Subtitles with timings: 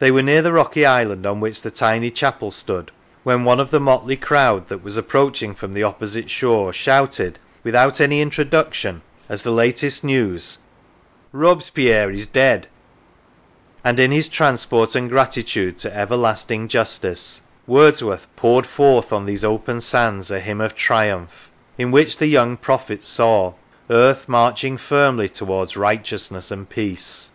[0.00, 2.90] They were near the rocky island on which the tiny chapel stood,
[3.22, 8.00] when one of the motley crowd that was approaching from the opposite shore shouted, without
[8.00, 10.58] any introduction, as the latest news:
[11.30, 12.66] "Robespierre is dead!"
[13.84, 19.80] and in his" transport and gratitude to Everlasting Justice" Wordsworth" poured forth on those open
[19.80, 21.48] sands a hymn of triumph,"
[21.78, 23.52] in which the young prophet saw"
[23.88, 27.30] earth marching firmly towards righteousness and peace."